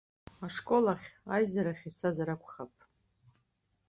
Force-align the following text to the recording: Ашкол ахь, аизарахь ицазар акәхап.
Ашкол 0.45 0.85
ахь, 0.93 1.09
аизарахь 1.33 1.85
ицазар 1.89 2.29
акәхап. 2.33 2.73